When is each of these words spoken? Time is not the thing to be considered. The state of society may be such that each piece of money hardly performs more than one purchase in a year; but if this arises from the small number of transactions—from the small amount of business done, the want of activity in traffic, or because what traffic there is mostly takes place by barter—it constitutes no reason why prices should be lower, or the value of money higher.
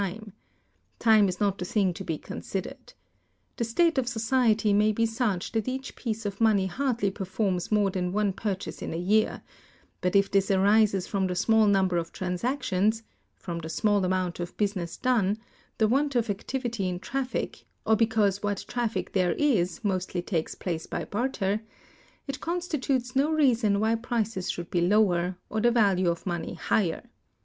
Time 0.97 1.29
is 1.29 1.39
not 1.39 1.59
the 1.59 1.63
thing 1.65 1.93
to 1.93 2.03
be 2.03 2.17
considered. 2.17 2.93
The 3.57 3.63
state 3.63 3.99
of 3.99 4.07
society 4.07 4.73
may 4.73 4.91
be 4.91 5.05
such 5.05 5.51
that 5.51 5.67
each 5.67 5.95
piece 5.95 6.25
of 6.25 6.41
money 6.41 6.65
hardly 6.65 7.11
performs 7.11 7.71
more 7.71 7.91
than 7.91 8.11
one 8.11 8.33
purchase 8.33 8.81
in 8.81 8.95
a 8.95 8.97
year; 8.97 9.43
but 10.01 10.15
if 10.15 10.31
this 10.31 10.49
arises 10.49 11.05
from 11.05 11.27
the 11.27 11.35
small 11.35 11.67
number 11.67 11.97
of 11.97 12.11
transactions—from 12.11 13.59
the 13.59 13.69
small 13.69 14.03
amount 14.03 14.39
of 14.39 14.57
business 14.57 14.97
done, 14.97 15.37
the 15.77 15.87
want 15.87 16.15
of 16.15 16.31
activity 16.31 16.89
in 16.89 16.97
traffic, 16.99 17.67
or 17.85 17.95
because 17.95 18.41
what 18.41 18.65
traffic 18.67 19.13
there 19.13 19.33
is 19.33 19.83
mostly 19.83 20.23
takes 20.23 20.55
place 20.55 20.87
by 20.87 21.05
barter—it 21.05 22.39
constitutes 22.39 23.15
no 23.15 23.29
reason 23.31 23.79
why 23.79 23.93
prices 23.93 24.49
should 24.49 24.71
be 24.71 24.81
lower, 24.81 25.35
or 25.47 25.61
the 25.61 25.69
value 25.69 26.09
of 26.09 26.25
money 26.25 26.55
higher. 26.55 27.03